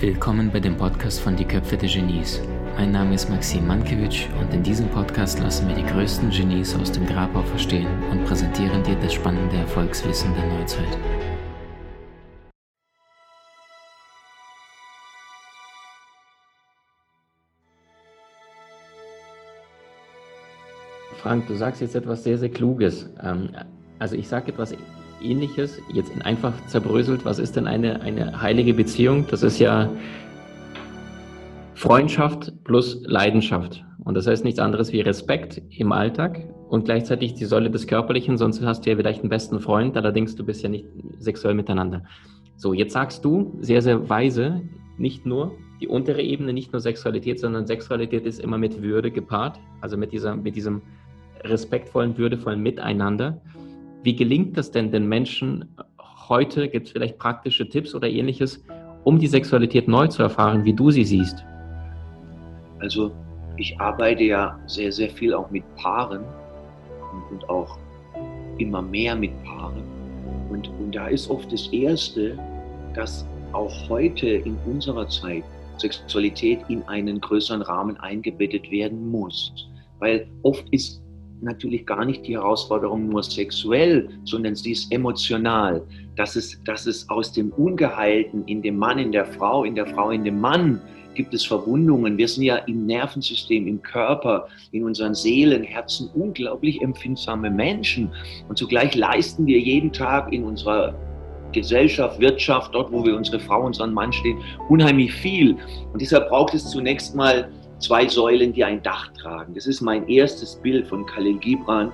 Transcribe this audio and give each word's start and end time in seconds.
Willkommen 0.00 0.50
bei 0.52 0.58
dem 0.58 0.76
Podcast 0.76 1.20
von 1.20 1.36
Die 1.36 1.44
Köpfe 1.44 1.76
der 1.76 1.88
Genies. 1.88 2.42
Mein 2.76 2.90
Name 2.90 3.14
ist 3.14 3.30
Maxim 3.30 3.68
Mankewitsch 3.68 4.26
und 4.40 4.52
in 4.52 4.64
diesem 4.64 4.88
Podcast 4.88 5.38
lassen 5.38 5.68
wir 5.68 5.76
die 5.76 5.84
größten 5.84 6.30
Genies 6.30 6.74
aus 6.74 6.90
dem 6.90 7.06
Grabau 7.06 7.42
verstehen 7.42 7.86
und 8.10 8.24
präsentieren 8.24 8.82
dir 8.82 8.96
das 8.96 9.14
spannende 9.14 9.58
Erfolgswissen 9.58 10.34
der 10.34 10.58
Neuzeit. 10.58 10.98
Frank, 21.18 21.46
du 21.46 21.54
sagst 21.54 21.80
jetzt 21.80 21.94
etwas 21.94 22.24
sehr, 22.24 22.38
sehr 22.38 22.48
Kluges. 22.48 23.08
Ähm, 23.22 23.50
also 24.00 24.16
ich 24.16 24.26
sage 24.26 24.50
etwas 24.50 24.74
Ähnliches, 25.22 25.80
jetzt 25.92 26.10
in 26.12 26.22
einfach 26.22 26.54
zerbröselt. 26.66 27.24
Was 27.24 27.38
ist 27.38 27.54
denn 27.54 27.66
eine, 27.66 28.00
eine 28.00 28.40
heilige 28.40 28.74
Beziehung? 28.74 29.26
Das 29.30 29.42
ist 29.42 29.58
ja 29.58 29.88
Freundschaft 31.74 32.52
plus 32.64 33.02
Leidenschaft. 33.04 33.84
Und 34.02 34.14
das 34.14 34.26
heißt 34.26 34.44
nichts 34.44 34.58
anderes 34.58 34.92
wie 34.92 35.02
Respekt 35.02 35.62
im 35.70 35.92
Alltag 35.92 36.40
und 36.68 36.86
gleichzeitig 36.86 37.34
die 37.34 37.44
Säule 37.44 37.70
des 37.70 37.86
Körperlichen, 37.86 38.38
sonst 38.38 38.62
hast 38.62 38.86
du 38.86 38.90
ja 38.90 38.96
vielleicht 38.96 39.20
einen 39.20 39.28
besten 39.28 39.60
Freund, 39.60 39.96
allerdings 39.96 40.34
du 40.34 40.44
bist 40.44 40.62
ja 40.62 40.70
nicht 40.70 40.86
sexuell 41.18 41.54
miteinander. 41.54 42.02
So, 42.56 42.72
jetzt 42.72 42.94
sagst 42.94 43.24
du 43.24 43.58
sehr, 43.60 43.82
sehr 43.82 44.08
weise, 44.08 44.62
nicht 44.96 45.26
nur 45.26 45.52
die 45.80 45.88
untere 45.88 46.22
Ebene, 46.22 46.52
nicht 46.52 46.72
nur 46.72 46.80
Sexualität, 46.80 47.40
sondern 47.40 47.66
Sexualität 47.66 48.24
ist 48.24 48.40
immer 48.40 48.58
mit 48.58 48.82
Würde 48.82 49.10
gepaart, 49.10 49.58
also 49.80 49.96
mit, 49.96 50.12
dieser, 50.12 50.36
mit 50.36 50.56
diesem 50.56 50.82
respektvollen, 51.44 52.16
würdevollen 52.18 52.62
Miteinander. 52.62 53.40
Wie 54.02 54.16
gelingt 54.16 54.56
das 54.56 54.70
denn 54.70 54.90
den 54.90 55.08
Menschen 55.08 55.76
heute? 56.28 56.68
Gibt 56.68 56.86
es 56.86 56.92
vielleicht 56.92 57.18
praktische 57.18 57.68
Tipps 57.68 57.94
oder 57.94 58.08
ähnliches, 58.08 58.64
um 59.04 59.18
die 59.18 59.26
Sexualität 59.26 59.88
neu 59.88 60.06
zu 60.06 60.22
erfahren, 60.22 60.64
wie 60.64 60.72
du 60.72 60.90
sie 60.90 61.04
siehst? 61.04 61.44
Also 62.78 63.12
ich 63.58 63.78
arbeite 63.78 64.24
ja 64.24 64.58
sehr, 64.66 64.90
sehr 64.90 65.10
viel 65.10 65.34
auch 65.34 65.50
mit 65.50 65.62
Paaren 65.76 66.24
und, 67.12 67.30
und 67.30 67.48
auch 67.50 67.78
immer 68.56 68.80
mehr 68.80 69.14
mit 69.14 69.32
Paaren. 69.44 69.82
Und, 70.48 70.68
und 70.80 70.94
da 70.94 71.08
ist 71.08 71.28
oft 71.28 71.52
das 71.52 71.68
Erste, 71.68 72.38
dass 72.94 73.26
auch 73.52 73.88
heute 73.90 74.28
in 74.28 74.56
unserer 74.64 75.06
Zeit 75.08 75.44
Sexualität 75.76 76.60
in 76.68 76.82
einen 76.84 77.20
größeren 77.20 77.62
Rahmen 77.62 77.98
eingebettet 77.98 78.70
werden 78.70 79.10
muss. 79.10 79.52
Weil 79.98 80.26
oft 80.42 80.64
ist 80.70 81.02
natürlich 81.42 81.86
gar 81.86 82.04
nicht 82.04 82.26
die 82.26 82.36
Herausforderung 82.36 83.08
nur 83.08 83.22
sexuell, 83.22 84.08
sondern 84.24 84.54
sie 84.54 84.72
ist 84.72 84.92
emotional. 84.92 85.82
Dass 86.16 86.36
es, 86.36 86.62
dass 86.64 86.86
es 86.86 87.08
aus 87.08 87.32
dem 87.32 87.50
Ungeheilten 87.50 88.44
in 88.46 88.62
dem 88.62 88.76
Mann, 88.76 88.98
in 88.98 89.12
der 89.12 89.24
Frau, 89.24 89.64
in 89.64 89.74
der 89.74 89.86
Frau, 89.86 90.10
in 90.10 90.24
dem 90.24 90.40
Mann 90.40 90.80
gibt 91.14 91.34
es 91.34 91.44
Verwundungen. 91.44 92.16
Wir 92.16 92.28
sind 92.28 92.44
ja 92.44 92.56
im 92.56 92.86
Nervensystem, 92.86 93.66
im 93.66 93.82
Körper, 93.82 94.48
in 94.72 94.84
unseren 94.84 95.14
Seelen, 95.14 95.62
Herzen 95.62 96.08
unglaublich 96.14 96.80
empfindsame 96.80 97.50
Menschen. 97.50 98.10
Und 98.48 98.56
zugleich 98.56 98.94
leisten 98.94 99.46
wir 99.46 99.58
jeden 99.58 99.92
Tag 99.92 100.32
in 100.32 100.44
unserer 100.44 100.94
Gesellschaft, 101.52 102.20
Wirtschaft, 102.20 102.74
dort, 102.74 102.92
wo 102.92 103.04
wir 103.04 103.16
unsere 103.16 103.40
Frau, 103.40 103.66
unseren 103.66 103.92
Mann 103.92 104.12
stehen, 104.12 104.38
unheimlich 104.68 105.12
viel. 105.12 105.56
Und 105.92 106.00
deshalb 106.00 106.28
braucht 106.28 106.54
es 106.54 106.70
zunächst 106.70 107.14
mal 107.14 107.50
zwei 107.80 108.06
Säulen, 108.06 108.52
die 108.52 108.64
ein 108.64 108.82
Dach 108.82 109.08
tragen. 109.20 109.54
Das 109.54 109.66
ist 109.66 109.80
mein 109.80 110.06
erstes 110.08 110.56
Bild 110.56 110.86
von 110.86 111.04
Khalil 111.06 111.38
Gibran 111.38 111.92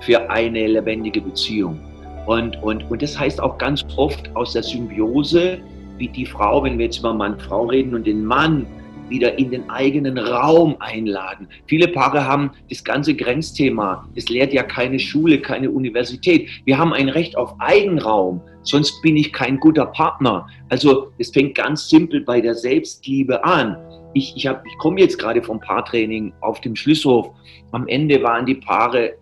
für 0.00 0.30
eine 0.30 0.66
lebendige 0.66 1.20
Beziehung. 1.20 1.80
Und, 2.26 2.60
und, 2.62 2.90
und 2.90 3.02
das 3.02 3.18
heißt 3.18 3.40
auch 3.40 3.58
ganz 3.58 3.84
oft 3.96 4.34
aus 4.34 4.52
der 4.54 4.62
Symbiose, 4.62 5.58
wie 5.98 6.08
die 6.08 6.26
Frau, 6.26 6.62
wenn 6.62 6.78
wir 6.78 6.86
jetzt 6.86 6.98
über 6.98 7.12
Mann-Frau 7.12 7.66
reden 7.66 7.94
und 7.94 8.06
den 8.06 8.24
Mann 8.24 8.66
wieder 9.08 9.38
in 9.38 9.50
den 9.50 9.68
eigenen 9.68 10.16
Raum 10.16 10.76
einladen. 10.80 11.46
Viele 11.66 11.88
Paare 11.88 12.24
haben 12.24 12.52
das 12.70 12.82
ganze 12.82 13.14
Grenzthema. 13.14 14.08
Es 14.14 14.30
lehrt 14.30 14.54
ja 14.54 14.62
keine 14.62 14.98
Schule, 14.98 15.38
keine 15.40 15.70
Universität. 15.70 16.48
Wir 16.64 16.78
haben 16.78 16.94
ein 16.94 17.10
Recht 17.10 17.36
auf 17.36 17.54
Eigenraum, 17.58 18.40
sonst 18.62 19.02
bin 19.02 19.18
ich 19.18 19.32
kein 19.32 19.60
guter 19.60 19.86
Partner. 19.86 20.46
Also 20.70 21.08
es 21.18 21.30
fängt 21.30 21.54
ganz 21.54 21.88
simpel 21.90 22.22
bei 22.22 22.40
der 22.40 22.54
Selbstliebe 22.54 23.44
an 23.44 23.76
ich, 24.14 24.36
ich, 24.36 24.44
ich 24.46 24.78
komme 24.78 25.00
jetzt 25.00 25.18
gerade 25.18 25.42
vom 25.42 25.60
Paartraining 25.60 26.32
auf 26.40 26.60
dem 26.60 26.74
Schlusshof. 26.76 27.30
Am 27.72 27.86
Ende 27.88 28.22
waren 28.22 28.46
die 28.46 28.54
Paare, 28.54 29.14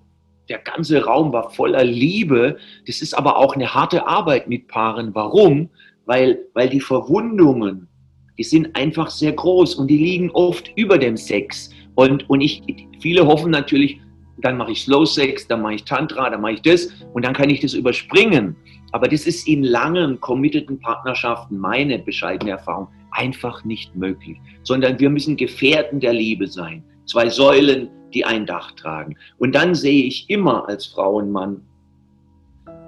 der 0.49 0.59
ganze 0.59 1.05
Raum 1.05 1.33
war 1.33 1.51
voller 1.51 1.85
Liebe. 1.85 2.59
Das 2.87 3.01
ist 3.01 3.15
aber 3.15 3.37
auch 3.37 3.55
eine 3.55 3.75
harte 3.75 4.07
Arbeit 4.07 4.49
mit 4.49 4.69
Paaren. 4.69 5.15
Warum? 5.15 5.71
Weil, 6.05 6.41
weil 6.55 6.69
die 6.69 6.81
Verwundungen, 6.81 7.89
die 8.37 8.45
sind 8.45 8.77
einfach 8.77 9.11
sehr 9.11 9.33
groß 9.33 9.77
und 9.77 9.89
die 9.89 9.99
liegen 9.99 10.31
oft 10.33 10.71
über 10.77 10.99
dem 10.99 11.17
Sex. 11.17 11.71
Und, 11.95 12.29
und 12.29 12.41
ich, 12.41 12.63
viele 13.01 13.27
hoffen 13.27 13.51
natürlich, 13.51 14.01
dann 14.39 14.57
mache 14.57 14.73
ich 14.73 14.83
Slow 14.83 15.07
Sex, 15.07 15.47
dann 15.47 15.63
mache 15.63 15.75
ich 15.75 15.85
Tantra, 15.85 16.29
dann 16.29 16.41
mache 16.41 16.55
ich 16.55 16.63
das 16.63 16.89
und 17.13 17.25
dann 17.25 17.35
kann 17.35 17.51
ich 17.51 17.61
das 17.61 17.75
überspringen. 17.75 18.57
Aber 18.91 19.09
das 19.09 19.27
ist 19.27 19.47
in 19.47 19.63
langen, 19.63 20.21
committeden 20.21 20.79
Partnerschaften 20.81 21.57
meine 21.57 21.99
bescheidene 21.99 22.53
Erfahrung 22.53 22.89
einfach 23.13 23.65
nicht 23.65 23.95
möglich, 23.97 24.39
sondern 24.63 24.99
wir 24.99 25.11
müssen 25.11 25.37
Gefährten 25.37 26.01
der 26.01 26.13
Liebe 26.13 26.47
sein. 26.47 26.83
Zwei 27.07 27.29
Säulen, 27.29 27.89
die 28.13 28.25
ein 28.25 28.47
Dach 28.47 28.73
tragen. 28.73 29.17
Und 29.39 29.55
dann 29.55 29.75
sehe 29.75 30.05
ich 30.05 30.29
immer 30.29 30.69
als 30.69 30.87
Frau 30.87 31.17
und 31.17 31.31
Mann, 31.31 31.63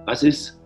was 0.07 0.23
ist, 0.23 0.61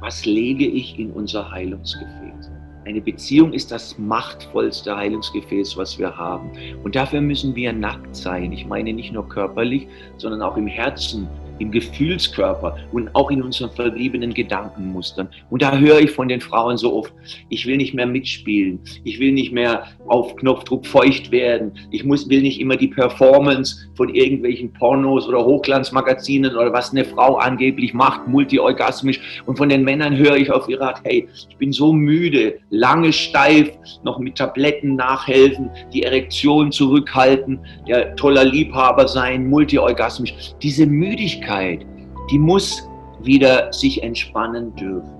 was 0.00 0.24
lege 0.24 0.66
ich 0.66 0.98
in 0.98 1.12
unser 1.12 1.50
Heilungsgefäß? 1.50 2.50
Eine 2.84 3.00
Beziehung 3.00 3.52
ist 3.52 3.72
das 3.72 3.98
machtvollste 3.98 4.96
Heilungsgefäß, 4.96 5.76
was 5.76 5.98
wir 5.98 6.16
haben. 6.16 6.52
Und 6.84 6.94
dafür 6.94 7.20
müssen 7.20 7.56
wir 7.56 7.72
nackt 7.72 8.14
sein. 8.14 8.52
Ich 8.52 8.64
meine 8.64 8.92
nicht 8.92 9.12
nur 9.12 9.28
körperlich, 9.28 9.88
sondern 10.18 10.42
auch 10.42 10.56
im 10.56 10.68
Herzen 10.68 11.28
im 11.58 11.70
Gefühlskörper 11.70 12.76
und 12.92 13.14
auch 13.14 13.30
in 13.30 13.42
unseren 13.42 13.70
verbliebenen 13.70 14.34
Gedankenmustern. 14.34 15.28
Und 15.50 15.62
da 15.62 15.76
höre 15.76 16.00
ich 16.00 16.10
von 16.10 16.28
den 16.28 16.40
Frauen 16.40 16.76
so 16.76 16.94
oft, 16.94 17.12
ich 17.48 17.66
will 17.66 17.76
nicht 17.76 17.94
mehr 17.94 18.06
mitspielen, 18.06 18.80
ich 19.04 19.18
will 19.20 19.32
nicht 19.32 19.52
mehr 19.52 19.84
auf 20.06 20.36
Knopfdruck 20.36 20.86
feucht 20.86 21.30
werden, 21.30 21.72
ich 21.90 22.04
muss, 22.04 22.28
will 22.28 22.42
nicht 22.42 22.60
immer 22.60 22.76
die 22.76 22.88
Performance 22.88 23.88
von 23.94 24.14
irgendwelchen 24.14 24.72
Pornos 24.72 25.26
oder 25.28 25.44
Hochglanzmagazinen 25.44 26.54
oder 26.54 26.72
was 26.72 26.90
eine 26.90 27.04
Frau 27.04 27.36
angeblich 27.36 27.94
macht, 27.94 28.26
multiorgasmisch. 28.28 29.42
Und 29.46 29.56
von 29.56 29.68
den 29.68 29.82
Männern 29.82 30.16
höre 30.16 30.36
ich 30.36 30.50
auf 30.50 30.68
ihre 30.68 30.86
Art, 30.86 31.00
hey, 31.04 31.28
ich 31.48 31.56
bin 31.56 31.72
so 31.72 31.92
müde, 31.92 32.58
lange 32.70 33.12
steif, 33.12 33.70
noch 34.04 34.18
mit 34.18 34.36
Tabletten 34.36 34.96
nachhelfen, 34.96 35.70
die 35.92 36.02
Erektion 36.02 36.72
zurückhalten, 36.72 37.58
der 37.88 38.14
toller 38.16 38.44
Liebhaber 38.44 39.08
sein, 39.08 39.48
multiorgasmisch. 39.48 40.34
Diese 40.62 40.86
Müdigkeit, 40.86 41.45
Persönlichkeit, 41.46 41.86
die 42.30 42.38
muss 42.38 42.88
wieder 43.22 43.72
sich 43.72 44.02
entspannen 44.02 44.74
dürfen. 44.76 45.10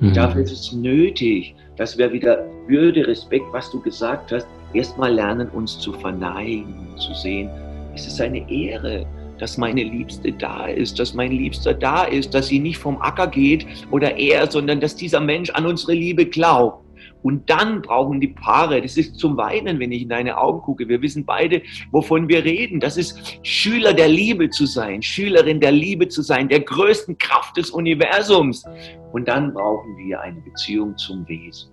Mhm. 0.00 0.14
Dafür 0.14 0.42
ist 0.42 0.52
es 0.52 0.72
nötig, 0.72 1.54
dass 1.76 1.98
wir 1.98 2.12
wieder 2.12 2.44
Würde, 2.68 3.06
Respekt, 3.06 3.44
was 3.52 3.70
du 3.70 3.80
gesagt 3.80 4.32
hast, 4.32 4.46
erstmal 4.72 5.12
lernen, 5.12 5.48
uns 5.50 5.78
zu 5.78 5.92
verneigen, 5.92 6.88
zu 6.96 7.12
sehen, 7.14 7.50
es 7.94 8.06
ist 8.06 8.20
eine 8.20 8.48
Ehre, 8.50 9.04
dass 9.38 9.58
meine 9.58 9.82
Liebste 9.82 10.32
da 10.32 10.66
ist, 10.66 10.98
dass 10.98 11.14
mein 11.14 11.32
Liebster 11.32 11.74
da 11.74 12.04
ist, 12.04 12.32
dass 12.32 12.46
sie 12.46 12.60
nicht 12.60 12.78
vom 12.78 13.00
Acker 13.02 13.26
geht 13.26 13.66
oder 13.90 14.16
er, 14.16 14.50
sondern 14.50 14.80
dass 14.80 14.94
dieser 14.94 15.20
Mensch 15.20 15.50
an 15.50 15.66
unsere 15.66 15.94
Liebe 15.94 16.24
glaubt. 16.24 16.84
Und 17.22 17.48
dann 17.48 17.82
brauchen 17.82 18.20
die 18.20 18.28
Paare, 18.28 18.80
das 18.80 18.96
ist 18.96 19.16
zum 19.16 19.36
Weinen, 19.36 19.78
wenn 19.78 19.92
ich 19.92 20.02
in 20.02 20.08
deine 20.08 20.36
Augen 20.38 20.60
gucke. 20.62 20.88
Wir 20.88 21.00
wissen 21.02 21.24
beide, 21.24 21.62
wovon 21.90 22.28
wir 22.28 22.44
reden. 22.44 22.80
Das 22.80 22.96
ist 22.96 23.38
Schüler 23.46 23.94
der 23.94 24.08
Liebe 24.08 24.50
zu 24.50 24.66
sein, 24.66 25.02
Schülerin 25.02 25.60
der 25.60 25.72
Liebe 25.72 26.08
zu 26.08 26.22
sein, 26.22 26.48
der 26.48 26.60
größten 26.60 27.18
Kraft 27.18 27.56
des 27.56 27.70
Universums. 27.70 28.64
Und 29.12 29.28
dann 29.28 29.54
brauchen 29.54 29.96
wir 29.98 30.20
eine 30.20 30.40
Beziehung 30.40 30.96
zum 30.96 31.26
Wesen, 31.28 31.70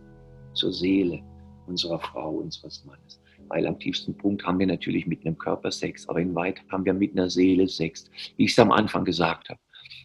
zur 0.54 0.72
Seele 0.72 1.22
unserer 1.68 2.00
Frau, 2.00 2.32
unseres 2.32 2.84
Mannes. 2.86 3.22
Weil 3.48 3.66
am 3.66 3.80
tiefsten 3.80 4.16
Punkt 4.16 4.46
haben 4.46 4.60
wir 4.60 4.68
natürlich 4.68 5.08
mit 5.08 5.26
einem 5.26 5.38
Körper 5.38 5.72
Sex, 5.72 6.08
aber 6.08 6.20
in 6.20 6.36
weit 6.36 6.60
haben 6.72 6.86
wir 6.86 6.94
mit 6.94 7.14
einer 7.14 7.30
Seele 7.30 7.68
Sex, 7.68 8.10
wie 8.38 8.46
ich 8.46 8.52
es 8.52 8.60
am 8.60 8.72
Anfang 8.72 9.06
gesagt 9.06 9.50
habe. 9.50 9.60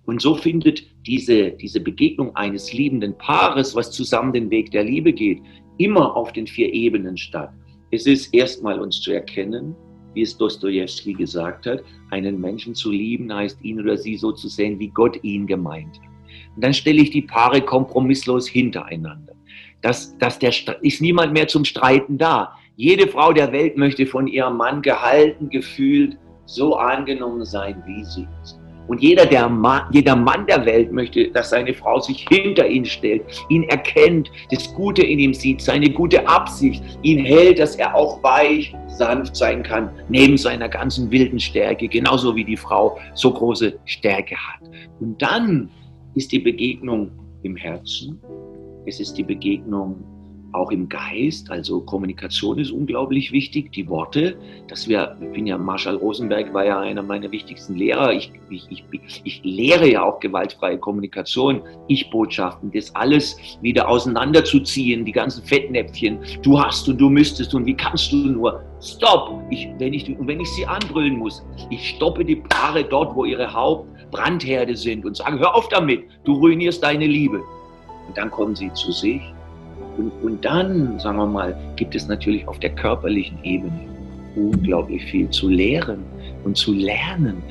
Und 0.07 0.21
so 0.21 0.35
findet 0.35 0.83
diese, 1.07 1.51
diese 1.53 1.81
Begegnung 1.81 2.35
eines 2.37 2.73
liebenden 2.73 3.17
Paares, 3.17 3.75
was 3.75 3.91
zusammen 3.91 4.33
den 4.33 4.51
Weg 4.51 4.71
der 4.71 4.85
Liebe 4.85 5.13
geht, 5.13 5.41
immer 5.79 6.15
auf 6.17 6.33
den 6.33 6.47
vier 6.47 6.73
Ebenen 6.73 7.17
statt. 7.17 7.51
Es 7.91 8.07
ist 8.07 8.35
erstmal 8.35 8.81
uns 8.81 9.01
zu 9.01 9.13
erkennen, 9.13 9.75
wie 10.15 10.23
es 10.23 10.37
Dostoevsky 10.37 11.13
gesagt 11.13 11.67
hat, 11.67 11.83
einen 12.11 12.41
Menschen 12.41 12.75
zu 12.75 12.91
lieben 12.91 13.33
heißt 13.33 13.63
ihn 13.63 13.81
oder 13.81 13.97
sie 13.97 14.17
so 14.17 14.33
zu 14.33 14.49
sehen, 14.49 14.79
wie 14.79 14.89
Gott 14.89 15.23
ihn 15.23 15.47
gemeint 15.47 15.97
hat. 16.01 16.09
Und 16.55 16.65
dann 16.65 16.75
stelle 16.75 17.03
ich 17.03 17.11
die 17.11 17.23
Paare 17.23 17.61
kompromisslos 17.61 18.49
hintereinander. 18.49 19.35
Das, 19.83 20.17
das 20.19 20.39
der, 20.39 20.53
ist 20.83 21.01
niemand 21.01 21.33
mehr 21.33 21.49
zum 21.49 21.65
Streiten 21.65 22.17
da. 22.17 22.57
Jede 22.77 23.07
Frau 23.07 23.33
der 23.33 23.53
Welt 23.53 23.77
möchte 23.77 24.07
von 24.07 24.27
ihrem 24.27 24.57
Mann 24.57 24.83
gehalten, 24.83 25.49
gefühlt, 25.51 26.17
so 26.47 26.77
angenommen 26.77 27.45
sein, 27.45 27.83
wie 27.87 28.05
sie 28.05 28.27
ist. 28.43 28.64
Und 28.87 29.03
jeder, 29.03 29.27
der 29.27 29.49
Mann, 29.49 29.83
jeder 29.93 30.15
Mann 30.15 30.47
der 30.47 30.65
Welt 30.67 30.93
möchte, 30.93 31.31
dass 31.31 31.51
seine 31.51 31.73
Frau 31.73 32.01
sich 32.01 32.27
hinter 32.29 32.67
ihn 32.69 32.85
stellt, 32.85 33.23
ihn 33.49 33.63
erkennt, 33.65 34.31
das 34.51 34.73
Gute 34.75 35.03
in 35.03 35.19
ihm 35.19 35.35
sieht, 35.35 35.63
seine 35.63 35.89
gute 35.91 36.27
Absicht, 36.29 36.83
ihn 37.03 37.25
hält, 37.25 37.59
dass 37.59 37.77
er 37.77 37.95
auch 37.95 38.23
weich, 38.23 38.75
sanft 38.89 39.37
sein 39.37 39.63
kann, 39.63 39.91
neben 40.09 40.37
seiner 40.37 40.69
ganzen 40.69 41.11
wilden 41.11 41.41
Stärke, 41.41 41.89
genauso 41.89 42.37
wie 42.37 42.45
die 42.45 42.57
Frau 42.57 42.99
so 43.15 43.33
große 43.33 43.79
Stärke 43.87 44.37
hat. 44.37 44.69
Und 45.01 45.21
dann 45.21 45.71
ist 46.15 46.31
die 46.31 46.39
Begegnung 46.39 47.11
im 47.43 47.57
Herzen, 47.57 48.21
es 48.87 49.01
ist 49.01 49.15
die 49.15 49.25
Begegnung 49.25 50.05
auch 50.55 50.71
im 50.71 50.89
Geist, 50.89 51.51
also 51.51 51.81
Kommunikation 51.81 52.59
ist 52.59 52.71
unglaublich 52.71 53.33
wichtig, 53.33 53.73
die 53.73 53.89
Worte, 53.89 54.37
dass 54.69 54.89
wir, 54.89 55.17
ich 55.21 55.33
bin 55.33 55.47
ja, 55.47 55.59
Marshall 55.59 55.97
Rosenberg 55.97 56.55
war 56.55 56.65
ja 56.65 56.81
einer 56.81 57.03
meiner 57.03 57.31
wichtigsten 57.31 57.75
Lehrer, 57.75 58.13
ich, 58.13 58.33
ich, 58.51 58.69
ich, 58.71 59.23
ich 59.25 59.41
lehre 59.43 59.91
ja 59.91 60.03
auch 60.03 60.21
gewaltfreie 60.21 60.79
Kommunikation, 60.79 61.61
Ich-Botschaften, 61.89 62.71
das 62.73 62.95
alles 62.95 63.37
wieder 63.63 63.89
auseinanderzuziehen, 63.89 65.05
die 65.05 65.13
ganzen 65.13 65.45
Fettnäpfchen, 65.45 66.19
du 66.43 66.61
hast 66.61 66.89
und 66.89 66.99
du 66.99 67.11
müsstest 67.11 67.55
und 67.55 67.67
wie 67.67 67.75
kannst 67.75 68.13
du 68.13 68.17
nur, 68.17 68.63
stopp, 68.81 69.43
ich, 69.51 69.69
wenn, 69.79 69.93
ich, 69.93 70.15
wenn 70.21 70.41
ich 70.41 70.49
sie 70.51 70.67
anbrüllen 70.67 71.19
muss, 71.19 71.45
ich 71.71 71.91
stoppe 71.91 72.25
die 72.25 72.37
Paare 72.37 72.85
dort, 72.85 73.15
wo 73.17 73.25
ihre 73.25 73.53
Hauptbrandherde 73.53 74.77
sind 74.77 75.05
und 75.05 75.17
sage, 75.17 75.39
hör 75.39 75.55
auf 75.55 75.69
damit, 75.69 76.05
du 76.25 76.35
ruinierst 76.35 76.83
deine 76.83 77.07
Liebe. 77.07 77.43
Und 78.07 78.17
dann 78.17 78.31
kommen 78.31 78.55
sie 78.55 78.71
zu 78.75 78.93
sich 78.93 79.23
und, 79.97 80.13
und 80.23 80.45
dann, 80.45 80.99
sagen 80.99 81.19
wir 81.19 81.27
mal, 81.27 81.57
gibt 81.77 81.95
es 81.95 82.09
natürlich 82.09 82.47
auf 82.49 82.59
der 82.59 82.75
körperlichen 82.75 83.39
Ebene 83.45 83.95
unglaublich 84.37 85.05
viel 85.05 85.31
zu 85.31 85.49
lehren 85.49 86.03
und 86.45 86.57
zu 86.57 86.73
lernen. 86.73 87.43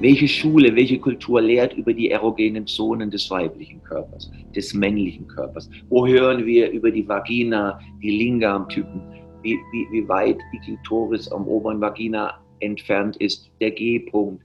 Welche 0.00 0.28
Schule, 0.28 0.74
welche 0.74 0.98
Kultur 0.98 1.40
lehrt 1.40 1.74
über 1.74 1.92
die 1.92 2.10
erogenen 2.10 2.66
Zonen 2.66 3.10
des 3.10 3.30
weiblichen 3.30 3.82
Körpers, 3.84 4.30
des 4.54 4.74
männlichen 4.74 5.26
Körpers? 5.28 5.70
Wo 5.88 6.06
hören 6.06 6.44
wir 6.44 6.70
über 6.70 6.90
die 6.90 7.06
Vagina, 7.06 7.78
die 8.02 8.10
Lingam-Typen, 8.10 9.00
wie, 9.42 9.56
wie, 9.72 9.86
wie 9.92 10.08
weit 10.08 10.38
die 10.52 10.58
Klitoris 10.58 11.30
am 11.30 11.46
oberen 11.46 11.80
Vagina 11.80 12.34
entfernt 12.60 13.16
ist, 13.18 13.50
der 13.60 13.70
G-Punkt, 13.70 14.42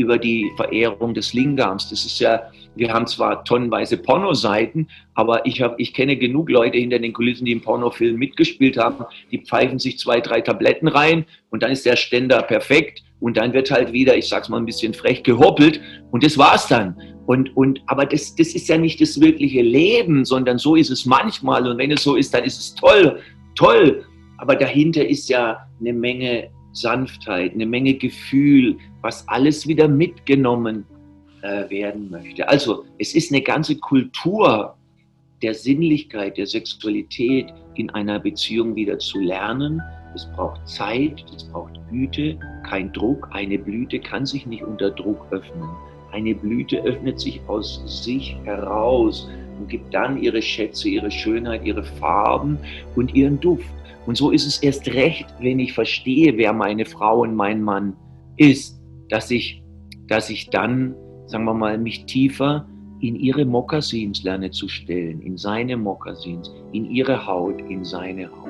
über 0.00 0.16
die 0.16 0.50
Verehrung 0.56 1.12
des 1.12 1.34
Lingams. 1.34 1.90
Das 1.90 2.06
ist 2.06 2.18
ja, 2.20 2.50
wir 2.74 2.90
haben 2.90 3.06
zwar 3.06 3.44
tonnenweise 3.44 3.98
Pornoseiten, 3.98 4.88
aber 5.14 5.44
ich, 5.44 5.60
hab, 5.60 5.78
ich 5.78 5.92
kenne 5.92 6.16
genug 6.16 6.48
Leute 6.48 6.78
hinter 6.78 6.98
den 6.98 7.12
Kulissen, 7.12 7.44
die 7.44 7.52
im 7.52 7.60
Pornofilm 7.60 8.16
mitgespielt 8.16 8.78
haben. 8.78 9.04
Die 9.30 9.38
pfeifen 9.38 9.78
sich 9.78 9.98
zwei, 9.98 10.20
drei 10.20 10.40
Tabletten 10.40 10.88
rein 10.88 11.26
und 11.50 11.62
dann 11.62 11.70
ist 11.70 11.84
der 11.84 11.96
Ständer 11.96 12.40
perfekt 12.42 13.02
und 13.20 13.36
dann 13.36 13.52
wird 13.52 13.70
halt 13.70 13.92
wieder, 13.92 14.16
ich 14.16 14.28
sag's 14.28 14.48
mal 14.48 14.56
ein 14.56 14.64
bisschen 14.64 14.94
frech, 14.94 15.22
gehoppelt 15.22 15.82
und 16.10 16.24
das 16.24 16.38
war's 16.38 16.66
dann. 16.66 16.96
Und, 17.26 17.54
und, 17.56 17.82
aber 17.86 18.06
das, 18.06 18.34
das 18.34 18.54
ist 18.54 18.68
ja 18.68 18.78
nicht 18.78 19.02
das 19.02 19.20
wirkliche 19.20 19.60
Leben, 19.60 20.24
sondern 20.24 20.56
so 20.56 20.76
ist 20.76 20.90
es 20.90 21.04
manchmal 21.04 21.68
und 21.68 21.76
wenn 21.76 21.90
es 21.92 22.02
so 22.02 22.16
ist, 22.16 22.32
dann 22.32 22.44
ist 22.44 22.58
es 22.58 22.74
toll, 22.74 23.20
toll. 23.54 24.04
Aber 24.38 24.56
dahinter 24.56 25.06
ist 25.06 25.28
ja 25.28 25.58
eine 25.78 25.92
Menge 25.92 26.48
Sanftheit, 26.72 27.54
eine 27.54 27.66
Menge 27.66 27.94
Gefühl, 27.94 28.78
was 29.00 29.26
alles 29.28 29.66
wieder 29.66 29.88
mitgenommen 29.88 30.84
äh, 31.42 31.68
werden 31.70 32.10
möchte. 32.10 32.48
Also 32.48 32.84
es 32.98 33.14
ist 33.14 33.32
eine 33.32 33.42
ganze 33.42 33.76
Kultur 33.76 34.76
der 35.42 35.54
Sinnlichkeit, 35.54 36.36
der 36.36 36.46
Sexualität 36.46 37.52
in 37.74 37.90
einer 37.90 38.18
Beziehung 38.18 38.74
wieder 38.74 38.98
zu 38.98 39.20
lernen. 39.20 39.80
Es 40.14 40.26
braucht 40.32 40.66
Zeit, 40.68 41.24
es 41.34 41.44
braucht 41.44 41.80
Güte, 41.90 42.38
kein 42.68 42.92
Druck. 42.92 43.28
Eine 43.32 43.58
Blüte 43.58 44.00
kann 44.00 44.26
sich 44.26 44.46
nicht 44.46 44.62
unter 44.62 44.90
Druck 44.90 45.26
öffnen. 45.30 45.68
Eine 46.12 46.34
Blüte 46.34 46.82
öffnet 46.82 47.20
sich 47.20 47.40
aus 47.46 47.82
sich 47.86 48.36
heraus 48.44 49.28
und 49.60 49.68
gibt 49.68 49.92
dann 49.92 50.20
ihre 50.20 50.40
Schätze, 50.40 50.88
ihre 50.88 51.10
Schönheit, 51.10 51.64
ihre 51.64 51.84
Farben 51.84 52.58
und 52.96 53.14
ihren 53.14 53.38
Duft. 53.40 53.68
Und 54.06 54.16
so 54.16 54.30
ist 54.30 54.46
es 54.46 54.62
erst 54.62 54.88
recht, 54.88 55.26
wenn 55.40 55.58
ich 55.58 55.74
verstehe, 55.74 56.36
wer 56.36 56.52
meine 56.52 56.86
Frau 56.86 57.20
und 57.20 57.34
mein 57.34 57.62
Mann 57.62 57.94
ist, 58.38 58.80
dass 59.10 59.30
ich, 59.30 59.62
dass 60.08 60.30
ich 60.30 60.48
dann, 60.50 60.94
sagen 61.26 61.44
wir 61.44 61.54
mal, 61.54 61.78
mich 61.78 62.06
tiefer 62.06 62.66
in 63.00 63.16
ihre 63.16 63.44
Mokassins 63.44 64.22
lerne 64.24 64.50
zu 64.50 64.68
stellen, 64.68 65.20
in 65.20 65.36
seine 65.36 65.76
Mokassins, 65.76 66.50
in 66.72 66.90
ihre 66.90 67.26
Haut, 67.26 67.60
in 67.68 67.84
seine 67.84 68.26
Haut. 68.30 68.48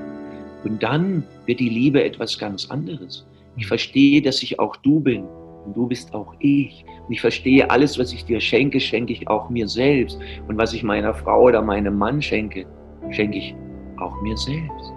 Und 0.64 0.82
dann 0.82 1.24
wird 1.46 1.60
die 1.60 1.68
Liebe 1.68 2.02
etwas 2.02 2.38
ganz 2.38 2.70
anderes. 2.70 3.26
Ich 3.56 3.66
verstehe, 3.66 4.22
dass 4.22 4.42
ich 4.42 4.58
auch 4.58 4.76
du 4.76 5.00
bin 5.00 5.24
und 5.64 5.76
du 5.76 5.86
bist 5.86 6.14
auch 6.14 6.34
ich. 6.38 6.84
Und 7.06 7.12
ich 7.12 7.20
verstehe, 7.20 7.70
alles, 7.70 7.98
was 7.98 8.12
ich 8.12 8.24
dir 8.24 8.40
schenke, 8.40 8.80
schenke 8.80 9.12
ich 9.12 9.28
auch 9.28 9.50
mir 9.50 9.68
selbst. 9.68 10.18
Und 10.48 10.56
was 10.58 10.72
ich 10.72 10.82
meiner 10.82 11.14
Frau 11.14 11.42
oder 11.42 11.62
meinem 11.62 11.96
Mann 11.98 12.20
schenke, 12.22 12.66
schenke 13.10 13.38
ich 13.38 13.54
auch 13.98 14.20
mir 14.22 14.36
selbst 14.36 14.92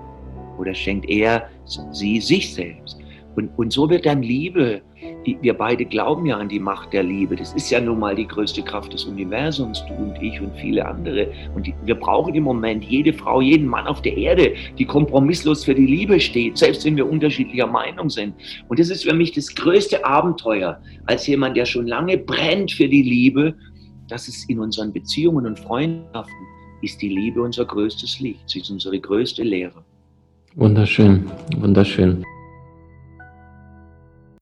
oder 0.58 0.74
schenkt 0.74 1.10
er 1.10 1.50
sie 1.92 2.20
sich 2.20 2.54
selbst. 2.54 3.03
Und, 3.36 3.50
und 3.58 3.74
so 3.74 3.90
wird 3.90 4.06
dann 4.06 4.22
Liebe, 4.22 4.82
wir 5.42 5.54
beide 5.54 5.86
glauben 5.86 6.26
ja 6.26 6.38
an 6.38 6.50
die 6.50 6.60
Macht 6.60 6.94
der 6.94 7.04
Liebe. 7.04 7.36
Das 7.36 7.54
ist 7.54 7.70
ja 7.70 7.80
nun 7.80 8.00
mal 8.00 8.16
die 8.16 8.28
größte 8.28 8.62
Kraft 8.62 8.94
des 8.94 9.06
Universums, 9.06 9.84
du 9.88 9.94
und 9.96 10.22
ich 10.22 10.40
und 10.40 10.56
viele 10.58 10.86
andere. 10.86 11.32
Und 11.56 11.68
die, 11.68 11.74
wir 11.84 11.96
brauchen 11.96 12.36
im 12.36 12.44
Moment 12.44 12.84
jede 12.84 13.14
Frau, 13.14 13.42
jeden 13.42 13.68
Mann 13.68 13.88
auf 13.88 14.02
der 14.02 14.16
Erde, 14.16 14.54
die 14.78 14.86
kompromisslos 14.86 15.66
für 15.66 15.76
die 15.76 15.86
Liebe 15.86 16.20
steht, 16.20 16.58
selbst 16.58 16.86
wenn 16.86 16.96
wir 16.96 17.10
unterschiedlicher 17.10 17.68
Meinung 17.68 18.10
sind. 18.10 18.36
Und 18.68 18.80
das 18.80 18.90
ist 18.90 19.04
für 19.04 19.16
mich 19.16 19.32
das 19.32 19.54
größte 19.54 20.06
Abenteuer, 20.06 20.80
als 21.06 21.26
jemand, 21.28 21.58
der 21.58 21.66
schon 21.66 21.88
lange 21.88 22.18
brennt 22.18 22.72
für 22.72 22.88
die 22.88 23.04
Liebe, 23.04 23.56
dass 24.10 24.28
es 24.28 24.48
in 24.50 24.60
unseren 24.60 24.94
Beziehungen 24.94 25.46
und 25.46 25.60
Freundschaften 25.60 26.48
ist 26.82 27.02
die 27.02 27.10
Liebe 27.10 27.42
unser 27.42 27.66
größtes 27.66 28.20
Licht. 28.20 28.42
Sie 28.48 28.60
ist 28.60 28.70
unsere 28.70 29.00
größte 29.00 29.42
Lehre. 29.42 29.84
Wunderschön, 30.56 31.32
wunderschön. 31.58 32.24